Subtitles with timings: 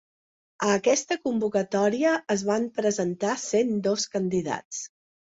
[0.67, 4.81] A aquesta convocatòria es van presentar cent dos candidats.